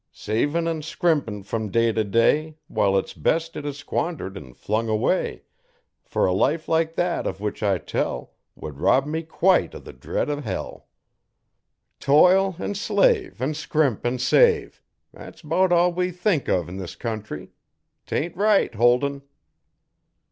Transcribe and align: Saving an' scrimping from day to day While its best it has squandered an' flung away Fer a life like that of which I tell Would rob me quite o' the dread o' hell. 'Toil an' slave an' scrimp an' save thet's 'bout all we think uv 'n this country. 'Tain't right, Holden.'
Saving 0.11 0.67
an' 0.67 0.81
scrimping 0.81 1.43
from 1.43 1.69
day 1.69 1.91
to 1.91 2.03
day 2.03 2.57
While 2.67 2.97
its 2.97 3.13
best 3.13 3.55
it 3.55 3.65
has 3.65 3.77
squandered 3.77 4.35
an' 4.35 4.55
flung 4.55 4.89
away 4.89 5.43
Fer 6.03 6.25
a 6.25 6.33
life 6.33 6.67
like 6.67 6.95
that 6.95 7.27
of 7.27 7.39
which 7.39 7.61
I 7.61 7.77
tell 7.77 8.33
Would 8.55 8.79
rob 8.79 9.05
me 9.05 9.21
quite 9.21 9.75
o' 9.75 9.79
the 9.79 9.93
dread 9.93 10.27
o' 10.27 10.41
hell. 10.41 10.87
'Toil 11.99 12.55
an' 12.57 12.73
slave 12.73 13.39
an' 13.43 13.53
scrimp 13.53 14.03
an' 14.03 14.17
save 14.17 14.81
thet's 15.15 15.43
'bout 15.43 15.71
all 15.71 15.93
we 15.93 16.09
think 16.09 16.45
uv 16.45 16.67
'n 16.67 16.77
this 16.77 16.95
country. 16.95 17.49
'Tain't 18.07 18.35
right, 18.35 18.73
Holden.' 18.73 19.21